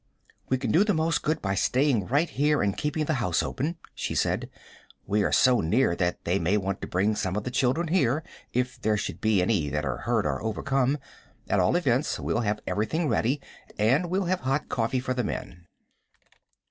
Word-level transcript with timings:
"We 0.49 0.57
can 0.57 0.71
do 0.71 0.83
the 0.83 0.95
most 0.95 1.21
good 1.21 1.43
by 1.43 1.53
staying 1.53 2.07
right 2.07 2.27
here 2.27 2.63
and 2.63 2.75
keeping 2.75 3.05
the 3.05 3.13
house 3.21 3.43
open," 3.43 3.77
she 3.93 4.15
said. 4.15 4.49
"We 5.05 5.21
are 5.21 5.31
so 5.31 5.61
near 5.61 5.95
that 5.95 6.25
they 6.25 6.39
may 6.39 6.57
want 6.57 6.81
to 6.81 6.87
bring 6.87 7.13
some 7.15 7.35
of 7.35 7.43
the 7.43 7.51
children 7.51 7.89
here, 7.89 8.23
if 8.51 8.81
there 8.81 8.97
should 8.97 9.21
be 9.21 9.43
any 9.43 9.69
that 9.69 9.85
are 9.85 9.97
hurt 9.97 10.25
or 10.25 10.41
overcome. 10.41 10.97
At 11.47 11.59
all 11.59 11.75
events, 11.75 12.19
we'll 12.19 12.39
have 12.39 12.61
everything 12.65 13.09
ready, 13.09 13.41
and 13.77 14.09
we'll 14.09 14.25
have 14.25 14.39
hot 14.39 14.69
coffee 14.69 14.99
for 14.99 15.13
the 15.13 15.23
men." 15.23 15.67